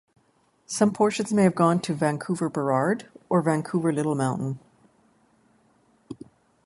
[0.65, 4.57] Some portions may have gone to Vancouver-Burrard or Vancouver-Little Mountain.